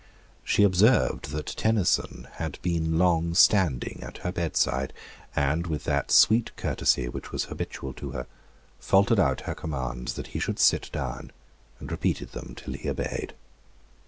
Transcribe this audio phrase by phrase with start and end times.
[0.43, 4.93] She observed that Tenison had been long standing at her bedside,
[5.35, 8.25] and, with that sweet courtesy which was habitual to her,
[8.79, 11.31] faltered out her commands that he would sit down,
[11.79, 13.35] and repeated them till he obeyed.